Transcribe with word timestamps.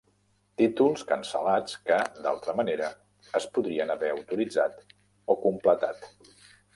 Títols 0.59 1.03
cancel·lats 1.09 1.75
que, 1.89 1.99
d'altra 2.27 2.55
manera, 2.61 2.89
es 3.41 3.47
podrien 3.59 3.91
haver 3.97 4.09
autoritzat 4.15 4.83
o 5.35 5.37
completat. 5.45 6.09